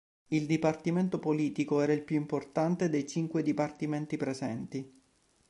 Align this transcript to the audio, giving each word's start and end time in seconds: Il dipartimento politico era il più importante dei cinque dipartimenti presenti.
Il 0.29 0.47
dipartimento 0.47 1.19
politico 1.19 1.79
era 1.81 1.93
il 1.93 2.01
più 2.01 2.15
importante 2.15 2.89
dei 2.89 3.07
cinque 3.07 3.43
dipartimenti 3.43 4.17
presenti. 4.17 4.93